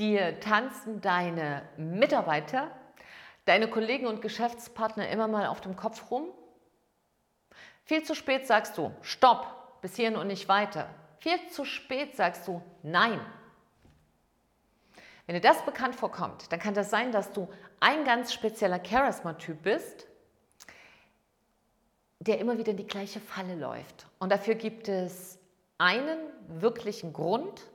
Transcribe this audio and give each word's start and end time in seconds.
Dir 0.00 0.40
tanzen 0.40 1.02
deine 1.02 1.60
Mitarbeiter, 1.76 2.70
deine 3.44 3.68
Kollegen 3.68 4.06
und 4.06 4.22
Geschäftspartner 4.22 5.10
immer 5.10 5.28
mal 5.28 5.44
auf 5.46 5.60
dem 5.60 5.76
Kopf 5.76 6.10
rum? 6.10 6.28
Viel 7.84 8.02
zu 8.02 8.14
spät 8.14 8.46
sagst 8.46 8.78
du, 8.78 8.94
stopp, 9.02 9.82
bis 9.82 9.96
hierhin 9.96 10.16
und 10.16 10.28
nicht 10.28 10.48
weiter. 10.48 10.88
Viel 11.18 11.36
zu 11.50 11.66
spät 11.66 12.16
sagst 12.16 12.48
du, 12.48 12.62
nein. 12.82 13.20
Wenn 15.26 15.34
dir 15.34 15.42
das 15.42 15.62
bekannt 15.66 15.96
vorkommt, 15.96 16.50
dann 16.50 16.60
kann 16.60 16.72
das 16.72 16.88
sein, 16.88 17.12
dass 17.12 17.32
du 17.32 17.46
ein 17.78 18.06
ganz 18.06 18.32
spezieller 18.32 18.82
Charisma-Typ 18.82 19.62
bist, 19.62 20.06
der 22.20 22.38
immer 22.38 22.56
wieder 22.56 22.70
in 22.70 22.78
die 22.78 22.86
gleiche 22.86 23.20
Falle 23.20 23.54
läuft. 23.54 24.06
Und 24.18 24.32
dafür 24.32 24.54
gibt 24.54 24.88
es 24.88 25.38
einen 25.76 26.18
wirklichen 26.48 27.12
Grund, 27.12 27.70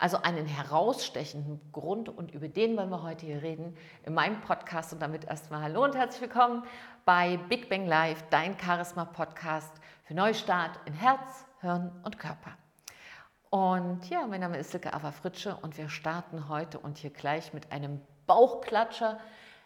also 0.00 0.16
einen 0.22 0.46
herausstechenden 0.46 1.60
Grund 1.72 2.08
und 2.08 2.32
über 2.32 2.48
den 2.48 2.74
wollen 2.76 2.88
wir 2.88 3.02
heute 3.02 3.26
hier 3.26 3.42
reden 3.42 3.76
in 4.04 4.14
meinem 4.14 4.40
Podcast 4.40 4.94
und 4.94 5.00
damit 5.02 5.26
erstmal 5.26 5.62
Hallo 5.62 5.84
und 5.84 5.94
herzlich 5.94 6.22
willkommen 6.22 6.64
bei 7.04 7.36
Big 7.36 7.68
Bang 7.68 7.86
Live, 7.86 8.24
dein 8.30 8.58
Charisma-Podcast 8.58 9.70
für 10.04 10.14
Neustart 10.14 10.80
in 10.86 10.94
Herz, 10.94 11.44
Hirn 11.60 11.92
und 12.02 12.18
Körper. 12.18 12.52
Und 13.50 14.08
ja, 14.08 14.26
mein 14.26 14.40
Name 14.40 14.56
ist 14.56 14.70
Silke 14.70 14.94
Ava 14.94 15.12
Fritsche 15.12 15.54
und 15.56 15.76
wir 15.76 15.90
starten 15.90 16.48
heute 16.48 16.78
und 16.78 16.96
hier 16.96 17.10
gleich 17.10 17.52
mit 17.52 17.70
einem 17.70 18.00
Bauchklatscher, 18.26 19.20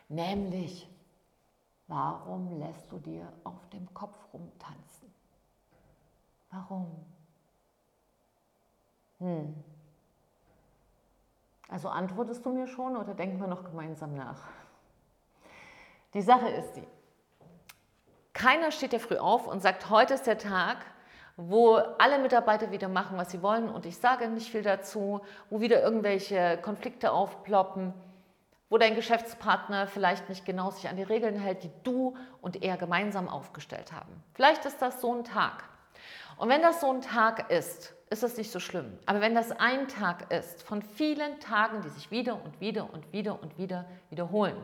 nämlich 0.08 0.88
warum 1.86 2.58
lässt 2.58 2.90
du 2.90 2.98
dir 2.98 3.32
auf 3.44 3.68
dem 3.70 3.94
Kopf 3.94 4.18
rumtanzen? 4.32 5.14
Warum? 6.50 7.06
Hm. 9.20 9.54
Also 11.68 11.88
antwortest 11.88 12.44
du 12.44 12.50
mir 12.50 12.66
schon 12.66 12.96
oder 12.96 13.14
denken 13.14 13.40
wir 13.40 13.46
noch 13.46 13.64
gemeinsam 13.64 14.14
nach? 14.14 14.42
Die 16.12 16.22
Sache 16.22 16.48
ist 16.48 16.76
die, 16.76 16.86
keiner 18.34 18.72
steht 18.72 18.92
ja 18.92 18.98
früh 18.98 19.16
auf 19.16 19.46
und 19.46 19.62
sagt, 19.62 19.90
heute 19.90 20.14
ist 20.14 20.26
der 20.26 20.38
Tag, 20.38 20.78
wo 21.36 21.74
alle 21.74 22.18
Mitarbeiter 22.18 22.70
wieder 22.70 22.88
machen, 22.88 23.16
was 23.16 23.30
sie 23.30 23.42
wollen 23.42 23.68
und 23.68 23.86
ich 23.86 23.96
sage 23.96 24.28
nicht 24.28 24.50
viel 24.50 24.62
dazu, 24.62 25.20
wo 25.50 25.60
wieder 25.60 25.82
irgendwelche 25.82 26.58
Konflikte 26.62 27.12
aufploppen, 27.12 27.94
wo 28.68 28.78
dein 28.78 28.94
Geschäftspartner 28.94 29.86
vielleicht 29.86 30.28
nicht 30.28 30.44
genau 30.44 30.70
sich 30.70 30.88
an 30.88 30.96
die 30.96 31.02
Regeln 31.02 31.36
hält, 31.36 31.62
die 31.62 31.70
du 31.84 32.16
und 32.40 32.62
er 32.62 32.76
gemeinsam 32.76 33.28
aufgestellt 33.28 33.92
haben. 33.92 34.22
Vielleicht 34.34 34.64
ist 34.64 34.82
das 34.82 35.00
so 35.00 35.14
ein 35.14 35.24
Tag. 35.24 35.64
Und 36.36 36.48
wenn 36.48 36.62
das 36.62 36.80
so 36.80 36.90
ein 36.90 37.00
Tag 37.00 37.50
ist, 37.50 37.94
ist 38.10 38.22
das 38.22 38.36
nicht 38.36 38.50
so 38.50 38.60
schlimm. 38.60 38.98
Aber 39.06 39.20
wenn 39.20 39.34
das 39.34 39.52
ein 39.52 39.88
Tag 39.88 40.32
ist 40.32 40.62
von 40.62 40.82
vielen 40.82 41.40
Tagen, 41.40 41.82
die 41.82 41.88
sich 41.88 42.10
wieder 42.10 42.42
und 42.42 42.60
wieder 42.60 42.92
und 42.92 43.12
wieder 43.12 43.42
und 43.42 43.56
wieder 43.58 43.86
wiederholen, 44.10 44.56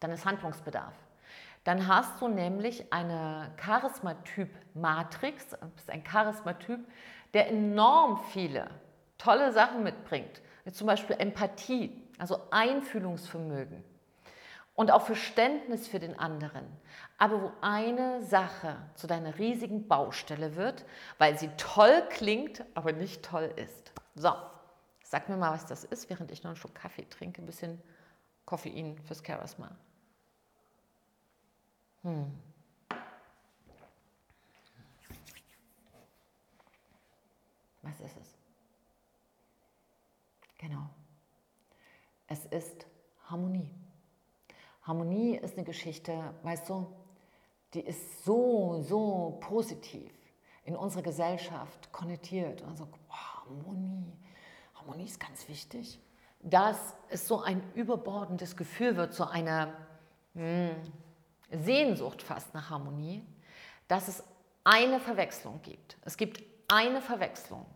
dann 0.00 0.10
ist 0.10 0.24
Handlungsbedarf. 0.24 0.94
Dann 1.64 1.86
hast 1.86 2.20
du 2.20 2.28
nämlich 2.28 2.92
eine 2.92 3.52
Charismatyp-Matrix, 3.56 5.56
bist 5.74 5.90
ein 5.90 6.02
Charismatyp, 6.02 6.80
der 7.34 7.48
enorm 7.48 8.20
viele 8.32 8.68
tolle 9.16 9.52
Sachen 9.52 9.84
mitbringt, 9.84 10.42
wie 10.64 10.72
zum 10.72 10.88
Beispiel 10.88 11.14
Empathie, 11.18 12.02
also 12.18 12.40
Einfühlungsvermögen 12.50 13.84
und 14.74 14.90
auch 14.90 15.02
Verständnis 15.02 15.86
für 15.86 15.98
den 15.98 16.18
anderen. 16.18 16.64
Aber 17.18 17.42
wo 17.42 17.52
eine 17.60 18.22
Sache 18.22 18.76
zu 18.94 19.06
deiner 19.06 19.38
riesigen 19.38 19.86
Baustelle 19.86 20.56
wird, 20.56 20.84
weil 21.18 21.38
sie 21.38 21.48
toll 21.56 22.02
klingt, 22.08 22.64
aber 22.74 22.92
nicht 22.92 23.24
toll 23.24 23.52
ist. 23.56 23.92
So, 24.14 24.32
sag 25.04 25.28
mir 25.28 25.36
mal, 25.36 25.52
was 25.52 25.66
das 25.66 25.84
ist, 25.84 26.08
während 26.10 26.30
ich 26.30 26.42
noch 26.42 26.50
einen 26.50 26.56
Schluck 26.56 26.74
Kaffee 26.74 27.08
trinke, 27.08 27.42
ein 27.42 27.46
bisschen 27.46 27.80
Koffein 28.46 28.98
fürs 29.06 29.22
Charisma. 29.24 29.70
Hm. 32.02 32.32
Was 37.82 38.00
ist 38.00 38.16
es? 38.16 38.34
Genau. 40.58 40.88
Es 42.28 42.46
ist 42.46 42.86
Harmonie. 43.28 43.81
Harmonie 44.82 45.36
ist 45.36 45.56
eine 45.56 45.64
Geschichte, 45.64 46.34
weißt 46.42 46.68
du, 46.68 46.86
die 47.74 47.80
ist 47.80 48.24
so, 48.24 48.82
so 48.82 49.38
positiv 49.40 50.12
in 50.64 50.76
unserer 50.76 51.02
Gesellschaft 51.02 51.92
konnotiert. 51.92 52.62
Also 52.64 52.88
oh, 53.08 53.14
Harmonie, 53.14 54.12
Harmonie 54.74 55.04
ist 55.04 55.20
ganz 55.20 55.48
wichtig. 55.48 56.00
Dass 56.40 56.94
es 57.08 57.28
so 57.28 57.40
ein 57.40 57.62
überbordendes 57.74 58.56
Gefühl 58.56 58.96
wird, 58.96 59.14
so 59.14 59.24
eine 59.24 59.72
mh, 60.34 60.70
hm, 60.70 61.62
Sehnsucht 61.64 62.22
fast 62.22 62.52
nach 62.54 62.70
Harmonie, 62.70 63.24
dass 63.86 64.08
es 64.08 64.24
eine 64.64 64.98
Verwechslung 65.00 65.60
gibt. 65.62 65.96
Es 66.02 66.16
gibt 66.16 66.42
eine 66.68 67.00
Verwechslung. 67.00 67.66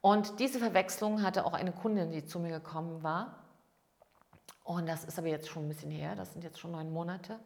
Und 0.00 0.38
diese 0.38 0.58
Verwechslung 0.58 1.22
hatte 1.22 1.44
auch 1.44 1.54
eine 1.54 1.72
Kundin, 1.72 2.10
die 2.12 2.24
zu 2.24 2.38
mir 2.38 2.50
gekommen 2.50 3.02
war. 3.02 3.47
Und 4.68 4.86
das 4.86 5.02
ist 5.02 5.18
aber 5.18 5.28
jetzt 5.28 5.48
schon 5.48 5.64
ein 5.64 5.68
bisschen 5.68 5.90
her, 5.90 6.14
das 6.14 6.34
sind 6.34 6.44
jetzt 6.44 6.60
schon 6.60 6.72
neun 6.72 6.92
Monate. 6.92 7.40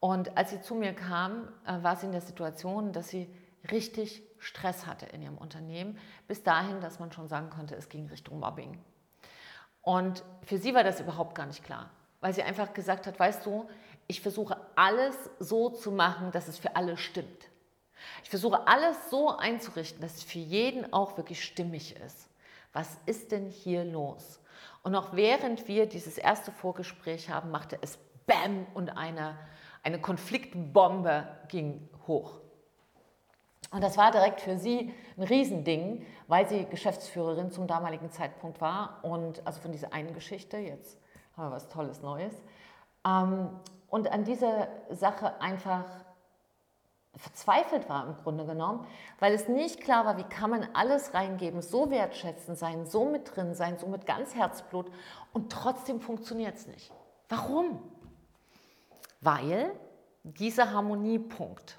Und 0.00 0.34
als 0.38 0.48
sie 0.48 0.62
zu 0.62 0.74
mir 0.74 0.94
kam, 0.94 1.46
äh, 1.66 1.82
war 1.82 1.94
sie 1.96 2.06
in 2.06 2.12
der 2.12 2.22
Situation, 2.22 2.90
dass 2.90 3.10
sie 3.10 3.30
richtig 3.70 4.22
Stress 4.38 4.86
hatte 4.86 5.04
in 5.04 5.20
ihrem 5.20 5.36
Unternehmen, 5.36 5.98
bis 6.26 6.42
dahin, 6.42 6.80
dass 6.80 7.00
man 7.00 7.12
schon 7.12 7.28
sagen 7.28 7.50
konnte, 7.50 7.74
es 7.74 7.90
ging 7.90 8.06
Richtung 8.06 8.40
Mobbing. 8.40 8.82
Und 9.82 10.24
für 10.40 10.56
sie 10.56 10.74
war 10.74 10.84
das 10.84 11.00
überhaupt 11.00 11.34
gar 11.34 11.44
nicht 11.44 11.64
klar, 11.64 11.90
weil 12.22 12.32
sie 12.32 12.42
einfach 12.42 12.72
gesagt 12.72 13.06
hat, 13.06 13.20
weißt 13.20 13.44
du, 13.44 13.68
ich 14.06 14.22
versuche 14.22 14.56
alles 14.74 15.16
so 15.38 15.68
zu 15.68 15.92
machen, 15.92 16.32
dass 16.32 16.48
es 16.48 16.56
für 16.56 16.76
alle 16.76 16.96
stimmt. 16.96 17.50
Ich 18.24 18.30
versuche 18.30 18.66
alles 18.66 19.10
so 19.10 19.36
einzurichten, 19.36 20.00
dass 20.00 20.14
es 20.14 20.22
für 20.22 20.38
jeden 20.38 20.94
auch 20.94 21.18
wirklich 21.18 21.44
stimmig 21.44 21.96
ist. 21.96 22.27
Was 22.78 22.96
ist 23.06 23.32
denn 23.32 23.50
hier 23.50 23.82
los? 23.82 24.40
Und 24.84 24.92
noch 24.92 25.12
während 25.16 25.66
wir 25.66 25.86
dieses 25.86 26.16
erste 26.16 26.52
Vorgespräch 26.52 27.28
haben, 27.28 27.50
machte 27.50 27.76
es 27.80 27.98
Bäm 28.24 28.68
und 28.72 28.96
eine, 28.96 29.36
eine 29.82 30.00
Konfliktbombe 30.00 31.26
ging 31.48 31.88
hoch. 32.06 32.38
Und 33.72 33.82
das 33.82 33.96
war 33.96 34.12
direkt 34.12 34.42
für 34.42 34.58
sie 34.58 34.94
ein 35.16 35.24
Riesending, 35.24 36.06
weil 36.28 36.48
sie 36.48 36.66
Geschäftsführerin 36.66 37.50
zum 37.50 37.66
damaligen 37.66 38.12
Zeitpunkt 38.12 38.60
war. 38.60 39.00
Und 39.02 39.44
also 39.44 39.60
von 39.60 39.72
dieser 39.72 39.92
einen 39.92 40.14
Geschichte, 40.14 40.58
jetzt 40.58 41.00
haben 41.36 41.48
wir 41.48 41.56
was 41.56 41.68
Tolles 41.68 42.00
Neues. 42.00 42.34
Ähm, 43.04 43.58
und 43.88 44.12
an 44.12 44.22
dieser 44.22 44.68
Sache 44.90 45.40
einfach 45.40 45.84
verzweifelt 47.16 47.88
war 47.88 48.06
im 48.06 48.16
Grunde 48.16 48.44
genommen, 48.46 48.86
weil 49.18 49.32
es 49.34 49.48
nicht 49.48 49.80
klar 49.80 50.04
war, 50.04 50.16
wie 50.18 50.24
kann 50.24 50.50
man 50.50 50.68
alles 50.74 51.14
reingeben, 51.14 51.62
so 51.62 51.90
wertschätzen 51.90 52.54
sein, 52.54 52.86
so 52.86 53.06
mit 53.06 53.34
drin 53.34 53.54
sein, 53.54 53.78
so 53.78 53.86
mit 53.86 54.06
ganz 54.06 54.34
Herzblut 54.34 54.90
und 55.32 55.50
trotzdem 55.50 56.00
funktioniert 56.00 56.56
es 56.56 56.66
nicht. 56.66 56.92
Warum? 57.28 57.82
Weil 59.20 59.72
dieser 60.22 60.72
Harmoniepunkt, 60.72 61.78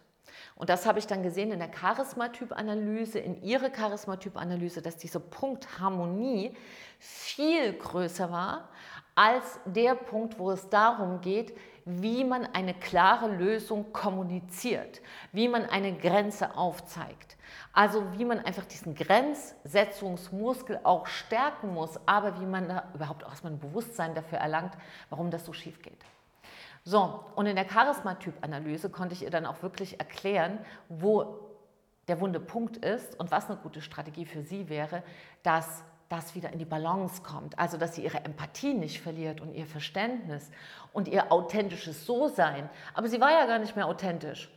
und 0.56 0.70
das 0.70 0.86
habe 0.86 1.00
ich 1.00 1.08
dann 1.08 1.24
gesehen 1.24 1.52
in 1.52 1.60
der 1.60 1.70
Charismatyp-Analyse, 1.70 3.20
in 3.20 3.42
ihrer 3.44 3.70
Charismatyp-Analyse, 3.70 4.82
dass 4.82 4.98
dieser 4.98 5.20
Punkt 5.20 5.80
Harmonie 5.80 6.56
viel 7.00 7.74
größer 7.74 8.32
war 8.32 8.70
als 9.16 9.60
der 9.66 9.96
Punkt, 9.96 10.40
wo 10.40 10.52
es 10.52 10.70
darum 10.70 11.20
geht, 11.20 11.54
wie 11.84 12.24
man 12.24 12.46
eine 12.46 12.74
klare 12.74 13.28
Lösung 13.28 13.92
kommuniziert, 13.92 15.02
wie 15.32 15.50
man 15.50 15.66
eine 15.66 15.98
Grenze 15.98 16.56
aufzeigt. 16.56 17.36
Also 17.74 18.14
wie 18.14 18.26
man 18.26 18.40
einfach 18.40 18.66
diesen 18.66 18.96
Grenzsetzungsmuskel 18.96 20.80
auch 20.84 21.08
stärken 21.08 21.74
muss, 21.74 22.00
aber 22.06 22.40
wie 22.40 22.46
man 22.46 22.70
da 22.70 22.90
überhaupt 22.94 23.26
auch 23.26 23.32
erstmal 23.32 23.54
ein 23.54 23.60
Bewusstsein 23.60 24.16
dafür 24.16 24.38
erlangt, 24.38 24.76
warum 25.10 25.32
das 25.32 25.46
so 25.46 25.52
schief 25.52 25.82
geht. 25.82 26.00
So, 26.84 27.24
und 27.36 27.46
in 27.46 27.56
der 27.56 27.66
Charismatyp-Analyse 27.66 28.90
konnte 28.90 29.14
ich 29.14 29.24
ihr 29.24 29.30
dann 29.30 29.46
auch 29.46 29.62
wirklich 29.62 30.00
erklären, 30.00 30.60
wo 30.88 31.40
der 32.08 32.20
wunde 32.20 32.40
Punkt 32.40 32.78
ist 32.78 33.20
und 33.20 33.32
was 33.32 33.50
eine 33.50 33.58
gute 33.58 33.82
Strategie 33.82 34.26
für 34.26 34.42
sie 34.42 34.70
wäre, 34.70 35.04
dass 35.44 35.84
das 36.10 36.34
wieder 36.34 36.52
in 36.52 36.58
die 36.58 36.66
Balance 36.66 37.22
kommt. 37.22 37.58
Also, 37.60 37.78
dass 37.78 37.96
sie 37.96 38.04
ihre 38.04 38.26
Empathie 38.26 38.74
nicht 38.74 39.00
verliert 39.02 39.42
und 39.42 39.54
ihr 39.54 39.68
Verständnis 39.68 40.50
und 40.92 41.08
ihr 41.08 41.32
authentisches 41.32 42.06
So-Sein. 42.06 42.70
Aber 42.96 43.08
sie 43.08 43.22
war 43.22 43.32
ja 43.32 43.46
gar 43.46 43.60
nicht 43.60 43.76
mehr 43.76 43.86
authentisch. 43.86 44.50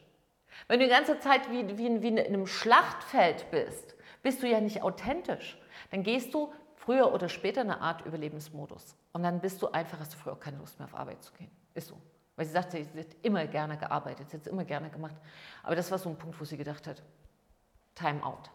Wenn 0.67 0.81
du 0.81 0.87
die 0.87 0.91
ganze 0.91 1.19
Zeit 1.21 1.51
wie, 1.51 1.77
wie, 1.77 2.03
wie 2.03 2.09
in 2.09 2.19
einem 2.19 2.47
Schlachtfeld 2.47 3.51
bist, 3.51 3.95
bist 4.23 4.43
du 4.43 4.49
ja 4.49 4.61
nicht 4.61 4.83
authentisch. 4.83 5.61
Dann 5.91 6.03
gehst 6.03 6.33
du 6.33 6.53
früher 6.75 7.13
oder 7.13 7.29
später 7.29 7.61
in 7.61 7.71
eine 7.71 7.81
Art 7.81 8.07
Überlebensmodus. 8.07 8.97
Und 9.13 9.23
dann 9.23 9.41
bist 9.41 9.61
du 9.61 9.69
einfach, 9.69 10.01
hast 10.01 10.15
du 10.15 10.19
früher 10.19 10.33
auch 10.33 10.41
keine 10.41 10.59
Lust 10.59 10.79
mehr 10.79 10.89
auf 10.89 10.95
Arbeit 10.95 11.23
zu 11.23 11.33
gehen. 11.35 11.51
Ist 11.75 11.89
so. 11.89 12.01
Weil 12.37 12.47
sie 12.47 12.53
sagte, 12.53 12.83
sie 12.83 13.01
hat 13.01 13.15
immer 13.23 13.47
gerne 13.47 13.77
gearbeitet, 13.77 14.31
sie 14.31 14.37
hat 14.37 14.47
es 14.47 14.53
immer 14.53 14.65
gerne 14.65 14.91
gemacht. 14.91 15.17
Aber 15.63 15.77
das 15.77 15.91
war 15.91 15.99
so 15.99 16.09
ein 16.09 16.17
Punkt, 16.17 16.41
wo 16.41 16.45
sie 16.45 16.57
gedacht 16.57 16.87
hat, 16.87 17.03
Time 17.95 18.25
out. 18.25 18.51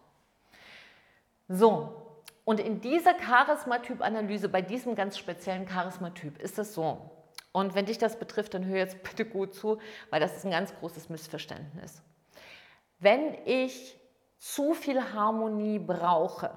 So, 1.47 2.21
Und 2.47 2.61
in 2.61 2.79
dieser 2.79 3.13
Charismatyp-Analyse, 3.13 4.47
bei 4.47 4.61
diesem 4.61 4.95
ganz 4.95 5.17
speziellen 5.17 5.65
Charismatyp, 5.65 6.39
ist 6.41 6.57
es 6.57 6.73
so. 6.73 7.11
Und 7.51 7.75
wenn 7.75 7.85
dich 7.85 7.97
das 7.97 8.17
betrifft, 8.17 8.53
dann 8.53 8.63
hör 8.63 8.77
jetzt 8.77 9.03
bitte 9.03 9.25
gut 9.25 9.53
zu, 9.53 9.79
weil 10.11 10.21
das 10.21 10.37
ist 10.37 10.45
ein 10.45 10.51
ganz 10.51 10.73
großes 10.79 11.09
Missverständnis. 11.09 12.01
Wenn 12.99 13.33
ich 13.43 13.99
zu 14.37 14.73
viel 14.73 15.11
Harmonie 15.11 15.77
brauche, 15.77 16.51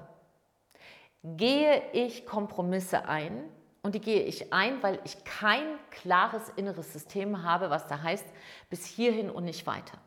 gehe 1.23 1.83
ich 1.91 2.25
Kompromisse 2.25 3.09
ein. 3.09 3.43
Und 3.83 3.95
die 3.95 4.01
gehe 4.01 4.21
ich 4.21 4.53
ein, 4.53 4.83
weil 4.83 4.99
ich 5.03 5.23
kein 5.23 5.79
klares 5.89 6.49
inneres 6.55 6.93
System 6.93 7.43
habe, 7.43 7.69
was 7.69 7.87
da 7.87 8.01
heißt, 8.01 8.25
bis 8.69 8.85
hierhin 8.85 9.29
und 9.29 9.45
nicht 9.45 9.65
weiter. 9.65 9.97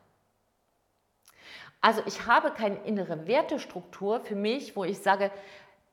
Also 1.81 2.01
ich 2.05 2.25
habe 2.25 2.51
keine 2.51 2.77
innere 2.83 3.27
Wertestruktur 3.27 4.21
für 4.21 4.35
mich, 4.35 4.75
wo 4.75 4.85
ich 4.85 4.99
sage, 4.99 5.29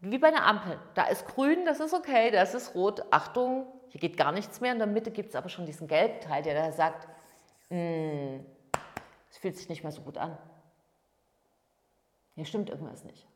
wie 0.00 0.18
bei 0.18 0.28
einer 0.28 0.46
Ampel. 0.46 0.78
Da 0.94 1.04
ist 1.04 1.26
grün, 1.26 1.64
das 1.64 1.80
ist 1.80 1.92
okay, 1.92 2.30
das 2.30 2.54
ist 2.54 2.74
rot, 2.74 3.02
Achtung, 3.10 3.66
hier 3.88 4.00
geht 4.00 4.16
gar 4.16 4.32
nichts 4.32 4.60
mehr. 4.60 4.72
In 4.72 4.78
der 4.78 4.86
Mitte 4.86 5.10
gibt 5.10 5.30
es 5.30 5.34
aber 5.34 5.48
schon 5.48 5.66
diesen 5.66 5.88
Gelbteil, 5.88 6.42
der 6.42 6.54
da 6.54 6.72
sagt, 6.72 7.08
es 7.68 9.38
fühlt 9.38 9.56
sich 9.56 9.68
nicht 9.68 9.82
mehr 9.82 9.92
so 9.92 10.02
gut 10.02 10.18
an. 10.18 10.38
Hier 12.36 12.46
stimmt 12.46 12.70
irgendwas 12.70 13.04
nicht. 13.04 13.26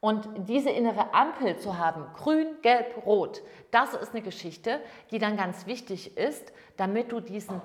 Und 0.00 0.28
diese 0.48 0.70
innere 0.70 1.12
Ampel 1.12 1.58
zu 1.58 1.76
haben, 1.76 2.06
grün, 2.14 2.56
gelb, 2.62 3.04
rot, 3.04 3.42
das 3.70 3.92
ist 3.92 4.12
eine 4.12 4.22
Geschichte, 4.22 4.80
die 5.10 5.18
dann 5.18 5.36
ganz 5.36 5.66
wichtig 5.66 6.16
ist, 6.16 6.52
damit 6.78 7.12
du 7.12 7.20
diesen, 7.20 7.60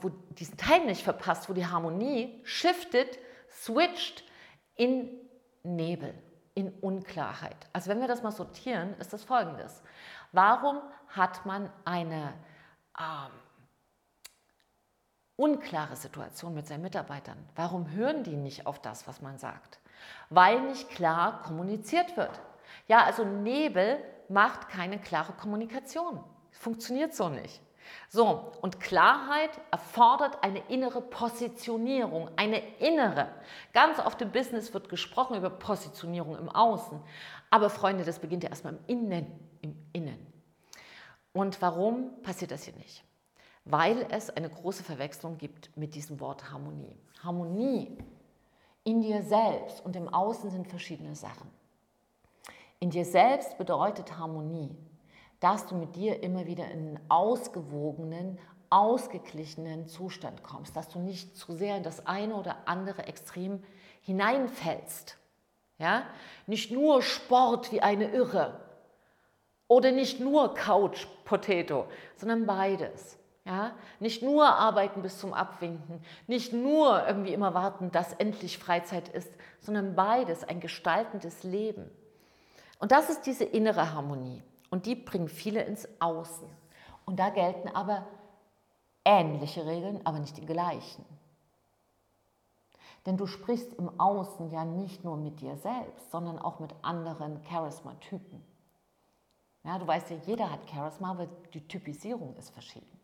wo, 0.00 0.10
diesen 0.30 0.56
Teil 0.56 0.86
nicht 0.86 1.02
verpasst, 1.02 1.50
wo 1.50 1.52
die 1.52 1.66
Harmonie 1.66 2.40
shiftet, 2.44 3.18
switcht 3.50 4.24
in 4.76 5.10
Nebel 5.62 6.14
in 6.58 6.72
Unklarheit. 6.80 7.56
Also 7.72 7.88
wenn 7.88 8.00
wir 8.00 8.08
das 8.08 8.24
mal 8.24 8.32
sortieren, 8.32 8.96
ist 8.98 9.12
das 9.12 9.22
folgendes. 9.22 9.80
Warum 10.32 10.80
hat 11.06 11.46
man 11.46 11.70
eine 11.84 12.34
ähm, 12.98 13.30
unklare 15.36 15.94
Situation 15.94 16.54
mit 16.54 16.66
seinen 16.66 16.82
Mitarbeitern? 16.82 17.38
Warum 17.54 17.92
hören 17.92 18.24
die 18.24 18.34
nicht 18.34 18.66
auf 18.66 18.82
das, 18.82 19.06
was 19.06 19.22
man 19.22 19.38
sagt? 19.38 19.78
Weil 20.30 20.60
nicht 20.62 20.90
klar 20.90 21.42
kommuniziert 21.42 22.16
wird. 22.16 22.40
Ja, 22.86 23.04
also 23.04 23.24
Nebel 23.24 23.98
macht 24.28 24.68
keine 24.68 24.98
klare 24.98 25.32
Kommunikation. 25.32 26.22
Funktioniert 26.50 27.14
so 27.14 27.28
nicht. 27.28 27.60
So, 28.10 28.52
und 28.60 28.80
Klarheit 28.80 29.50
erfordert 29.70 30.42
eine 30.42 30.60
innere 30.68 31.00
Positionierung, 31.00 32.30
eine 32.36 32.62
innere. 32.78 33.28
Ganz 33.72 33.98
oft 33.98 34.20
im 34.22 34.30
Business 34.30 34.74
wird 34.74 34.88
gesprochen 34.88 35.36
über 35.36 35.50
Positionierung 35.50 36.36
im 36.36 36.48
Außen. 36.48 37.00
Aber 37.50 37.70
Freunde, 37.70 38.04
das 38.04 38.18
beginnt 38.18 38.44
ja 38.44 38.50
erstmal 38.50 38.74
im 38.74 38.80
Innen, 38.86 39.26
im 39.62 39.76
Innen. 39.92 40.26
Und 41.32 41.60
warum 41.62 42.20
passiert 42.22 42.50
das 42.50 42.64
hier 42.64 42.74
nicht? 42.74 43.04
Weil 43.64 44.06
es 44.10 44.30
eine 44.30 44.48
große 44.48 44.82
Verwechslung 44.82 45.38
gibt 45.38 45.76
mit 45.76 45.94
diesem 45.94 46.20
Wort 46.20 46.50
Harmonie. 46.50 46.96
Harmonie 47.22 47.98
in 48.88 49.02
dir 49.02 49.22
selbst 49.22 49.84
und 49.84 49.96
im 49.96 50.08
Außen 50.08 50.48
sind 50.50 50.66
verschiedene 50.66 51.14
Sachen. 51.14 51.50
In 52.80 52.88
dir 52.88 53.04
selbst 53.04 53.58
bedeutet 53.58 54.16
Harmonie, 54.16 54.74
dass 55.40 55.66
du 55.66 55.74
mit 55.74 55.94
dir 55.94 56.22
immer 56.22 56.46
wieder 56.46 56.64
in 56.70 56.96
einen 56.96 57.10
ausgewogenen, 57.10 58.38
ausgeglichenen 58.70 59.88
Zustand 59.88 60.42
kommst, 60.42 60.74
dass 60.74 60.88
du 60.88 61.00
nicht 61.00 61.36
zu 61.36 61.52
sehr 61.52 61.76
in 61.76 61.82
das 61.82 62.06
eine 62.06 62.34
oder 62.34 62.56
andere 62.64 63.02
Extrem 63.02 63.62
hineinfällst. 64.00 65.18
Ja? 65.76 66.04
Nicht 66.46 66.70
nur 66.70 67.02
Sport 67.02 67.70
wie 67.72 67.82
eine 67.82 68.10
Irre 68.10 68.58
oder 69.66 69.92
nicht 69.92 70.18
nur 70.18 70.54
Couch 70.54 71.06
Potato, 71.26 71.88
sondern 72.16 72.46
beides. 72.46 73.18
Ja? 73.48 73.72
Nicht 73.98 74.22
nur 74.22 74.46
arbeiten 74.46 75.00
bis 75.00 75.18
zum 75.18 75.32
Abwinken, 75.32 76.04
nicht 76.26 76.52
nur 76.52 77.06
irgendwie 77.06 77.32
immer 77.32 77.54
warten, 77.54 77.90
dass 77.90 78.12
endlich 78.12 78.58
Freizeit 78.58 79.08
ist, 79.08 79.32
sondern 79.60 79.94
beides, 79.96 80.44
ein 80.44 80.60
gestaltendes 80.60 81.44
Leben. 81.44 81.90
Und 82.78 82.92
das 82.92 83.08
ist 83.08 83.22
diese 83.22 83.44
innere 83.44 83.94
Harmonie. 83.94 84.42
Und 84.70 84.84
die 84.84 84.94
bringen 84.94 85.30
viele 85.30 85.62
ins 85.62 85.88
Außen. 85.98 86.46
Und 87.06 87.18
da 87.18 87.30
gelten 87.30 87.68
aber 87.74 88.06
ähnliche 89.02 89.64
Regeln, 89.64 90.02
aber 90.04 90.18
nicht 90.18 90.36
die 90.36 90.44
gleichen. 90.44 91.06
Denn 93.06 93.16
du 93.16 93.26
sprichst 93.26 93.72
im 93.72 93.98
Außen 93.98 94.50
ja 94.50 94.66
nicht 94.66 95.04
nur 95.04 95.16
mit 95.16 95.40
dir 95.40 95.56
selbst, 95.56 96.10
sondern 96.10 96.38
auch 96.38 96.58
mit 96.58 96.74
anderen 96.82 97.40
Charisma-Typen. 97.48 98.44
Ja, 99.64 99.78
du 99.78 99.86
weißt 99.86 100.10
ja, 100.10 100.16
jeder 100.26 100.50
hat 100.50 100.68
Charisma, 100.68 101.12
aber 101.12 101.28
die 101.54 101.66
Typisierung 101.66 102.36
ist 102.36 102.50
verschieden. 102.50 102.97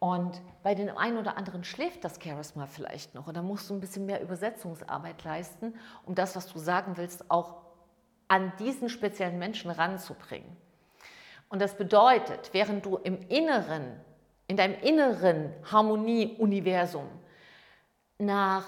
Und 0.00 0.40
bei 0.62 0.74
den 0.74 0.90
einen 0.90 1.18
oder 1.18 1.36
anderen 1.36 1.64
schläft 1.64 2.04
das 2.04 2.20
Charisma 2.22 2.66
vielleicht 2.66 3.14
noch 3.14 3.26
und 3.26 3.36
da 3.36 3.42
musst 3.42 3.68
du 3.68 3.74
ein 3.74 3.80
bisschen 3.80 4.06
mehr 4.06 4.22
Übersetzungsarbeit 4.22 5.24
leisten, 5.24 5.74
um 6.06 6.14
das, 6.14 6.36
was 6.36 6.46
du 6.46 6.58
sagen 6.58 6.96
willst, 6.96 7.30
auch 7.30 7.62
an 8.28 8.52
diesen 8.58 8.88
speziellen 8.88 9.38
Menschen 9.38 9.70
ranzubringen. 9.70 10.56
Und 11.48 11.60
das 11.60 11.76
bedeutet, 11.76 12.50
während 12.52 12.84
du 12.84 12.96
im 12.96 13.20
Inneren, 13.28 13.98
in 14.46 14.56
deinem 14.56 14.78
inneren 14.80 15.52
Harmonie-Universum 15.64 17.08
nach 18.18 18.66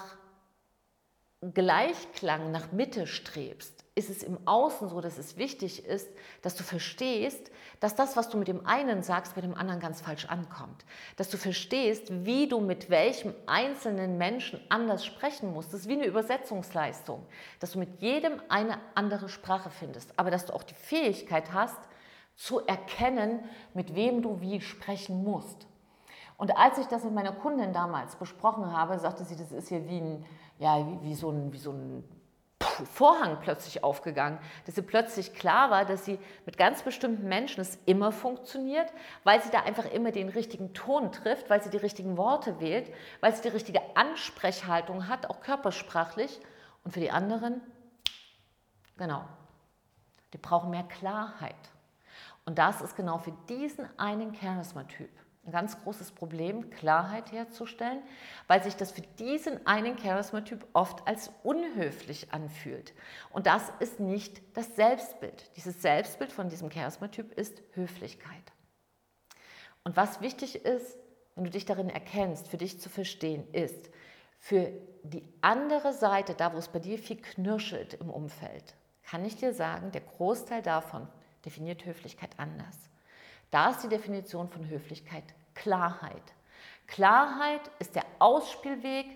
Gleichklang, 1.55 2.51
nach 2.51 2.73
Mitte 2.73 3.07
strebst, 3.07 3.80
ist 4.01 4.11
es 4.11 4.23
im 4.23 4.39
Außen 4.47 4.89
so, 4.89 5.01
dass 5.01 5.19
es 5.19 5.37
wichtig 5.37 5.85
ist, 5.85 6.09
dass 6.43 6.57
du 6.57 6.65
verstehst, 6.65 7.51
dass 7.79 7.95
das, 7.95 8.17
was 8.17 8.29
du 8.29 8.39
mit 8.39 8.49
dem 8.49 8.67
einen 8.67 9.03
sagst, 9.03 9.35
bei 9.35 9.41
dem 9.41 9.55
anderen 9.55 9.79
ganz 9.79 10.01
falsch 10.01 10.25
ankommt. 10.27 10.85
Dass 11.17 11.31
du 11.31 11.37
verstehst, 11.37 12.07
wie 12.25 12.49
du 12.49 12.61
mit 12.61 12.91
welchem 12.91 13.35
einzelnen 13.47 14.19
Menschen 14.19 14.61
anders 14.69 15.05
sprechen 15.05 15.53
musst. 15.53 15.73
Das 15.73 15.83
ist 15.83 15.89
wie 15.89 15.95
eine 15.95 16.07
Übersetzungsleistung, 16.07 17.25
dass 17.61 17.73
du 17.73 17.79
mit 17.79 18.01
jedem 18.01 18.41
eine 18.49 18.79
andere 18.95 19.29
Sprache 19.29 19.71
findest, 19.71 20.19
aber 20.19 20.31
dass 20.31 20.47
du 20.47 20.55
auch 20.55 20.65
die 20.65 20.75
Fähigkeit 20.75 21.53
hast, 21.53 21.79
zu 22.37 22.67
erkennen, 22.67 23.41
mit 23.75 23.95
wem 23.95 24.23
du 24.23 24.41
wie 24.41 24.61
sprechen 24.61 25.23
musst. 25.23 25.67
Und 26.39 26.57
als 26.57 26.79
ich 26.79 26.87
das 26.87 27.05
mit 27.05 27.13
meiner 27.13 27.33
Kundin 27.33 27.75
damals 27.75 28.17
besprochen 28.17 28.75
habe, 28.75 28.99
sagte 28.99 29.25
sie, 29.25 29.37
das 29.37 29.53
ist 29.53 29.69
hier 29.69 29.87
wie, 29.87 29.99
ein, 29.99 30.25
ja, 30.59 30.87
wie, 30.87 31.11
wie 31.11 31.15
so 31.15 31.29
ein, 31.29 31.53
wie 31.53 31.59
so 31.59 31.71
ein 31.71 32.03
Vorhang 32.61 33.39
plötzlich 33.41 33.83
aufgegangen, 33.83 34.39
dass 34.67 34.75
sie 34.75 34.83
plötzlich 34.83 35.35
klar 35.35 35.71
war, 35.71 35.85
dass 35.85 36.05
sie 36.05 36.19
mit 36.45 36.59
ganz 36.59 36.83
bestimmten 36.83 37.29
Menschen 37.29 37.61
es 37.61 37.79
immer 37.87 38.13
funktioniert, 38.13 38.93
weil 39.25 39.43
sie 39.43 39.51
da 39.51 39.63
einfach 39.63 39.87
immer 39.87 40.13
den 40.13 40.29
richtigen 40.29 40.75
Ton 40.75 41.11
trifft, 41.11 41.49
weil 41.49 41.63
sie 41.63 41.71
die 41.71 41.79
richtigen 41.79 42.17
Worte 42.17 42.61
wählt, 42.61 42.93
weil 43.21 43.35
sie 43.35 43.43
die 43.43 43.49
richtige 43.49 43.81
Ansprechhaltung 43.97 45.09
hat, 45.09 45.31
auch 45.31 45.41
körpersprachlich. 45.41 46.39
Und 46.85 46.93
für 46.93 47.01
die 47.01 47.11
anderen, 47.11 47.61
genau, 48.97 49.25
die 50.33 50.39
brauchen 50.39 50.71
mehr 50.71 50.85
Klarheit. 50.85 51.55
Und 52.45 52.59
das 52.59 52.81
ist 52.81 52.97
genau 52.97 53.19
für 53.19 53.33
diesen 53.49 53.89
einen 53.99 54.35
Charisma-Typ 54.35 55.11
ein 55.45 55.53
ganz 55.53 55.83
großes 55.83 56.13
Problem, 56.13 56.71
Klarheit 56.71 57.33
herzustellen, 57.33 58.03
weil 58.47 58.63
sich 58.63 58.77
das 58.77 58.93
für 58.93 59.01
diesen 59.01 59.67
einen 59.67 59.97
Charismatyp 59.97 60.67
oft 60.75 61.07
als 61.09 61.31
unhöflich 61.43 62.33
anfühlt. 62.33 62.93
Und 63.31 63.47
das 63.47 63.73
ist 63.81 64.01
nicht 64.01 64.43
das 64.57 64.77
Selbstbild. 64.77 65.51
Dieses 65.57 65.81
Selbstbild 65.81 66.33
von 66.33 66.49
diesem 66.49 66.69
Charismatyp 66.69 67.33
ist 67.33 67.63
Höflichkeit. 67.73 68.53
Und 69.83 69.97
was 69.97 70.21
wichtig 70.21 70.65
ist, 70.65 70.99
wenn 71.35 71.45
du 71.45 71.51
dich 71.51 71.65
darin 71.65 71.89
erkennst, 71.89 72.49
für 72.49 72.59
dich 72.59 72.81
zu 72.81 72.91
verstehen, 72.91 73.51
ist, 73.53 73.91
für 74.39 74.73
die 75.03 75.23
andere 75.41 75.93
Seite, 75.93 76.35
da 76.35 76.53
wo 76.53 76.59
es 76.59 76.69
bei 76.69 76.79
dir 76.79 76.99
viel 76.99 77.17
knirschelt 77.17 77.95
im 77.95 78.11
Umfeld, 78.11 78.75
kann 79.03 79.25
ich 79.25 79.37
dir 79.37 79.55
sagen, 79.55 79.91
der 79.93 80.03
Großteil 80.03 80.63
davon 80.63 81.09
definiert 81.45 81.85
Höflichkeit 81.85 82.31
anders. 82.39 82.77
Da 83.51 83.71
ist 83.71 83.83
die 83.83 83.89
Definition 83.89 84.49
von 84.49 84.69
Höflichkeit 84.69 85.25
Klarheit. 85.55 86.23
Klarheit 86.87 87.61
ist 87.79 87.95
der 87.95 88.05
Ausspielweg 88.19 89.07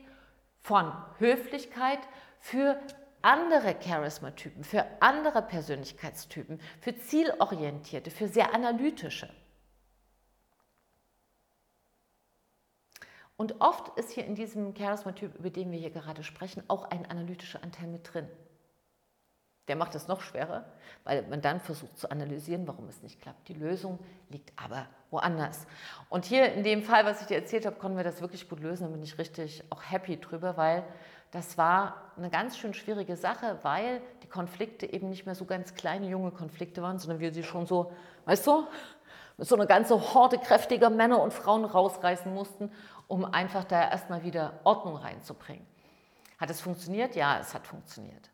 von 0.61 0.93
Höflichkeit 1.19 2.01
für 2.41 2.79
andere 3.23 3.75
Charismatypen, 3.75 4.65
für 4.65 4.87
andere 5.01 5.43
Persönlichkeitstypen, 5.43 6.61
für 6.81 6.97
zielorientierte, 6.97 8.11
für 8.11 8.29
sehr 8.29 8.55
analytische. 8.55 9.29
Und 13.37 13.61
oft 13.61 13.97
ist 13.99 14.11
hier 14.11 14.25
in 14.25 14.35
diesem 14.35 14.75
Charismatyp, 14.75 15.35
über 15.37 15.51
den 15.51 15.73
wir 15.73 15.79
hier 15.79 15.91
gerade 15.91 16.23
sprechen, 16.23 16.63
auch 16.69 16.85
ein 16.85 17.07
analytischer 17.11 17.63
Anteil 17.63 17.89
mit 17.89 18.13
drin. 18.13 18.29
Der 19.69 19.77
macht 19.77 19.95
es 19.95 20.09
noch 20.09 20.21
schwerer, 20.21 20.65
weil 21.05 21.23
man 21.29 21.41
dann 21.41 21.59
versucht 21.61 21.99
zu 21.99 22.11
analysieren, 22.11 22.67
warum 22.67 22.87
es 22.89 23.03
nicht 23.03 23.21
klappt. 23.23 23.49
Die 23.49 23.55
Lösung 23.55 23.99
liegt 24.29 24.53
aber 24.63 24.87
woanders. 25.11 25.67
Und 26.11 26.27
hier 26.27 26.53
in 26.53 26.65
dem 26.65 26.83
Fall, 26.83 27.07
was 27.07 27.23
ich 27.23 27.29
dir 27.29 27.37
erzählt 27.37 27.65
habe, 27.65 27.77
konnten 27.77 27.97
wir 27.97 28.05
das 28.05 28.21
wirklich 28.21 28.49
gut 28.49 28.61
lösen. 28.61 28.85
Da 28.85 28.91
bin 28.91 29.03
ich 29.03 29.17
richtig 29.19 29.65
auch 29.71 29.83
happy 29.83 30.21
drüber, 30.21 30.57
weil 30.57 30.85
das 31.31 31.57
war 31.57 32.13
eine 32.17 32.31
ganz 32.31 32.59
schön 32.59 32.75
schwierige 32.75 33.17
Sache, 33.17 33.59
weil 33.63 34.03
die 34.23 34.29
Konflikte 34.29 34.87
eben 34.93 35.09
nicht 35.09 35.27
mehr 35.27 35.35
so 35.35 35.47
ganz 35.47 35.75
kleine 35.75 36.09
junge 36.09 36.31
Konflikte 36.31 36.83
waren, 36.83 36.99
sondern 36.99 37.21
wir 37.21 37.33
sie 37.33 37.43
schon 37.43 37.67
so, 37.67 37.93
weißt 38.27 38.47
du, 38.47 38.67
mit 39.37 39.49
so 39.49 39.57
einer 39.57 39.67
ganzen 39.67 39.99
Horde 39.99 40.39
kräftiger 40.39 40.91
Männer 40.91 41.21
und 41.21 41.33
Frauen 41.33 41.65
rausreißen 41.65 42.33
mussten, 42.33 42.71
um 43.09 43.25
einfach 43.25 43.65
da 43.65 43.91
erstmal 43.91 44.23
wieder 44.23 44.61
Ordnung 44.65 44.97
reinzubringen. 44.97 45.67
Hat 46.39 46.51
es 46.51 46.61
funktioniert? 46.61 47.17
Ja, 47.17 47.39
es 47.41 47.55
hat 47.55 47.67
funktioniert. 47.67 48.31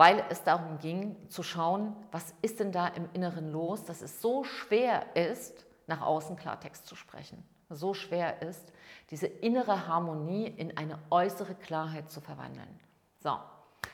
Weil 0.00 0.24
es 0.30 0.42
darum 0.44 0.78
ging 0.78 1.28
zu 1.28 1.42
schauen, 1.42 1.94
was 2.10 2.32
ist 2.40 2.58
denn 2.58 2.72
da 2.72 2.86
im 2.86 3.06
Inneren 3.12 3.52
los, 3.52 3.84
dass 3.84 4.00
es 4.00 4.22
so 4.22 4.44
schwer 4.44 5.14
ist, 5.14 5.66
nach 5.86 6.00
außen 6.00 6.36
Klartext 6.36 6.86
zu 6.86 6.96
sprechen. 6.96 7.46
So 7.68 7.92
schwer 7.92 8.40
ist, 8.40 8.72
diese 9.10 9.26
innere 9.26 9.88
Harmonie 9.88 10.46
in 10.46 10.74
eine 10.78 10.98
äußere 11.10 11.54
Klarheit 11.54 12.10
zu 12.10 12.22
verwandeln. 12.22 12.80
So, 13.18 13.36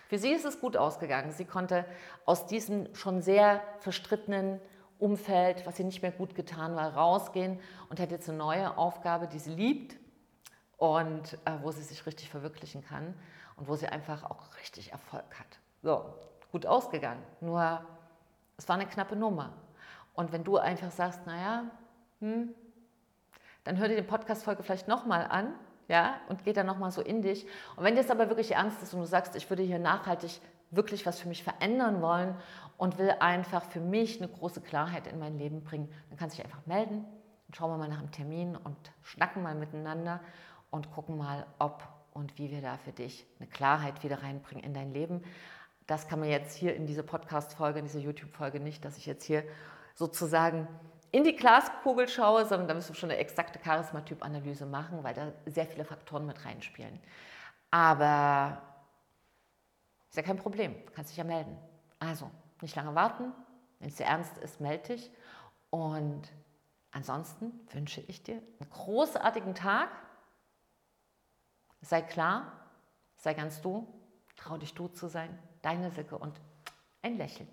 für 0.06 0.16
sie 0.16 0.30
ist 0.30 0.44
es 0.44 0.60
gut 0.60 0.76
ausgegangen. 0.76 1.32
Sie 1.32 1.44
konnte 1.44 1.84
aus 2.24 2.46
diesem 2.46 2.94
schon 2.94 3.20
sehr 3.20 3.60
verstrittenen 3.80 4.60
Umfeld, 5.00 5.66
was 5.66 5.80
ihr 5.80 5.86
nicht 5.86 6.02
mehr 6.02 6.12
gut 6.12 6.36
getan 6.36 6.76
war, 6.76 6.94
rausgehen 6.94 7.58
und 7.88 7.98
hat 7.98 8.12
jetzt 8.12 8.28
eine 8.28 8.38
neue 8.38 8.78
Aufgabe, 8.78 9.26
die 9.26 9.40
sie 9.40 9.50
liebt 9.50 9.96
und 10.76 11.36
äh, 11.46 11.58
wo 11.62 11.72
sie 11.72 11.82
sich 11.82 12.06
richtig 12.06 12.30
verwirklichen 12.30 12.84
kann 12.84 13.12
und 13.56 13.66
wo 13.66 13.74
sie 13.74 13.88
einfach 13.88 14.22
auch 14.22 14.56
richtig 14.60 14.92
Erfolg 14.92 15.36
hat. 15.36 15.58
So, 15.86 16.04
gut 16.50 16.66
ausgegangen. 16.66 17.22
Nur, 17.40 17.80
es 18.56 18.68
war 18.68 18.74
eine 18.74 18.86
knappe 18.86 19.14
Nummer. 19.14 19.52
Und 20.14 20.32
wenn 20.32 20.42
du 20.42 20.56
einfach 20.56 20.90
sagst, 20.90 21.24
naja, 21.28 21.62
hm, 22.18 22.52
dann 23.62 23.78
hör 23.78 23.86
dir 23.86 23.94
die 23.94 24.02
Podcast-Folge 24.02 24.64
vielleicht 24.64 24.88
nochmal 24.88 25.28
an, 25.30 25.54
ja, 25.86 26.16
und 26.28 26.42
geh 26.42 26.52
dann 26.52 26.66
nochmal 26.66 26.90
so 26.90 27.02
in 27.02 27.22
dich. 27.22 27.46
Und 27.76 27.84
wenn 27.84 27.94
dir 27.94 28.02
das 28.02 28.10
aber 28.10 28.28
wirklich 28.28 28.50
ernst 28.56 28.82
ist 28.82 28.94
und 28.94 28.98
du 28.98 29.06
sagst, 29.06 29.36
ich 29.36 29.48
würde 29.48 29.62
hier 29.62 29.78
nachhaltig 29.78 30.40
wirklich 30.72 31.06
was 31.06 31.20
für 31.20 31.28
mich 31.28 31.44
verändern 31.44 32.02
wollen 32.02 32.34
und 32.78 32.98
will 32.98 33.14
einfach 33.20 33.62
für 33.62 33.78
mich 33.78 34.20
eine 34.20 34.26
große 34.28 34.62
Klarheit 34.62 35.06
in 35.06 35.20
mein 35.20 35.38
Leben 35.38 35.62
bringen, 35.62 35.88
dann 36.08 36.18
kannst 36.18 36.36
du 36.36 36.42
dich 36.42 36.52
einfach 36.52 36.66
melden. 36.66 37.04
Dann 37.46 37.54
schauen 37.54 37.70
wir 37.70 37.78
mal 37.78 37.88
nach 37.88 38.00
einem 38.00 38.10
Termin 38.10 38.56
und 38.56 38.76
schnacken 39.04 39.40
mal 39.40 39.54
miteinander 39.54 40.18
und 40.72 40.90
gucken 40.90 41.16
mal, 41.16 41.46
ob 41.60 41.86
und 42.12 42.38
wie 42.38 42.50
wir 42.50 42.60
da 42.60 42.76
für 42.78 42.92
dich 42.92 43.24
eine 43.38 43.48
Klarheit 43.48 44.02
wieder 44.02 44.24
reinbringen 44.24 44.64
in 44.64 44.74
dein 44.74 44.92
Leben. 44.92 45.22
Das 45.86 46.08
kann 46.08 46.18
man 46.18 46.28
jetzt 46.28 46.56
hier 46.56 46.74
in 46.74 46.86
dieser 46.86 47.02
Podcast-Folge, 47.02 47.78
in 47.78 47.84
dieser 47.84 48.00
YouTube-Folge 48.00 48.60
nicht, 48.60 48.84
dass 48.84 48.96
ich 48.96 49.06
jetzt 49.06 49.24
hier 49.24 49.44
sozusagen 49.94 50.66
in 51.12 51.24
die 51.24 51.36
Glaskugel 51.36 52.08
schaue, 52.08 52.44
sondern 52.44 52.68
da 52.68 52.74
müssen 52.74 52.88
wir 52.90 52.96
schon 52.96 53.10
eine 53.10 53.18
exakte 53.18 53.58
Charismatyp-Analyse 53.58 54.66
machen, 54.66 55.04
weil 55.04 55.14
da 55.14 55.32
sehr 55.46 55.66
viele 55.66 55.84
Faktoren 55.84 56.26
mit 56.26 56.44
reinspielen. 56.44 57.00
Aber 57.70 58.60
ist 60.10 60.16
ja 60.16 60.22
kein 60.22 60.36
Problem, 60.36 60.74
du 60.84 60.92
kannst 60.92 61.10
dich 61.10 61.18
ja 61.18 61.24
melden. 61.24 61.56
Also, 61.98 62.30
nicht 62.60 62.74
lange 62.76 62.94
warten, 62.94 63.32
wenn 63.78 63.88
es 63.88 63.96
dir 63.96 64.04
ernst 64.04 64.36
ist, 64.38 64.60
melde 64.60 64.94
dich. 64.94 65.10
Und 65.70 66.32
ansonsten 66.90 67.52
wünsche 67.72 68.00
ich 68.02 68.22
dir 68.22 68.42
einen 68.60 68.70
großartigen 68.70 69.54
Tag. 69.54 69.88
Sei 71.80 72.02
klar, 72.02 72.52
sei 73.16 73.34
ganz 73.34 73.60
du, 73.60 73.86
trau 74.36 74.56
dich 74.56 74.74
du 74.74 74.88
zu 74.88 75.08
sein, 75.08 75.38
deine 75.66 75.90
Silke 75.90 76.16
und 76.16 76.40
ein 77.02 77.18
Lächeln. 77.18 77.48